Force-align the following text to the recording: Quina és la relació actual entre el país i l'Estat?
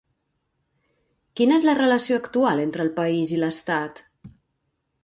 Quina 1.41 1.59
és 1.61 1.67
la 1.69 1.75
relació 1.81 2.19
actual 2.23 2.65
entre 2.65 2.87
el 2.89 2.93
país 2.99 3.35
i 3.39 3.39
l'Estat? 3.45 4.05